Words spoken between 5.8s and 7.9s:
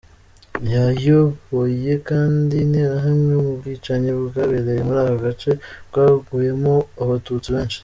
bwaguyemo abatutsi benshi.